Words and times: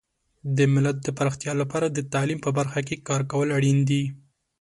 د 0.57 0.59
ملت 0.73 0.97
د 1.03 1.07
پراختیا 1.17 1.53
لپاره 1.61 1.87
د 1.89 1.99
تعلیم 2.13 2.39
په 2.45 2.51
برخه 2.57 2.79
کې 2.87 3.03
کار 3.07 3.21
کول 3.31 3.47
اړین 3.57 3.77
دي. 3.89 4.03